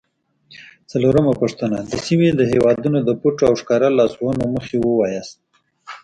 [0.91, 5.35] څلورمه پوښتنه: د سیمې د هیوادونو د پټو او ښکاره لاسوهنو موخې ووایاست؟